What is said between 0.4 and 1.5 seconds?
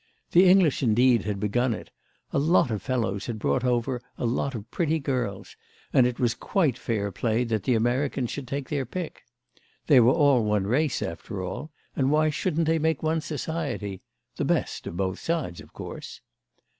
English indeed had